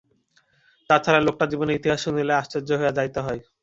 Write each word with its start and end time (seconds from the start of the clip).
তা 0.89 0.95
ছাড়া, 1.03 1.19
লোকটার 1.27 1.51
জীবনের 1.51 1.77
ইতিহাস 1.79 1.99
শুনিলে 2.05 2.33
আশ্চর্য 2.35 2.69
হইয়া 2.79 2.97
যাইতে 2.97 3.19
হয়। 3.25 3.39